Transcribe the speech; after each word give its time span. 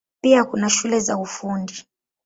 Pia 0.21 0.43
kuna 0.43 0.69
shule 0.69 0.99
za 0.99 1.17
Ufundi. 1.17 1.85